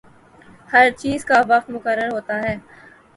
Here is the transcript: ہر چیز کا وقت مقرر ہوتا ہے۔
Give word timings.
ہر 0.69 0.89
چیز 0.97 1.25
کا 1.25 1.41
وقت 1.47 1.69
مقرر 1.69 2.09
ہوتا 2.11 2.35
ہے۔ 2.41 2.55